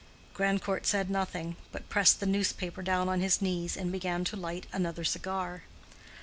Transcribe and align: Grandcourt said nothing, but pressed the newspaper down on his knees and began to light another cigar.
Grandcourt 0.33 0.87
said 0.87 1.11
nothing, 1.11 1.57
but 1.71 1.87
pressed 1.87 2.19
the 2.19 2.25
newspaper 2.25 2.81
down 2.81 3.07
on 3.07 3.19
his 3.21 3.39
knees 3.39 3.77
and 3.77 3.91
began 3.91 4.23
to 4.23 4.35
light 4.35 4.65
another 4.73 5.03
cigar. 5.03 5.61